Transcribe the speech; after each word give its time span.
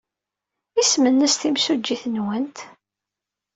Isem-nnes 0.81 1.33
timsujjit-nwent? 1.35 2.57